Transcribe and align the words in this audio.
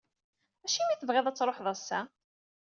Acimi 0.65 0.91
i 0.93 0.95
tebɣiḍ 0.97 1.25
ad 1.27 1.35
tṛuḥeḍ 1.35 1.67
ass-a? 1.73 1.99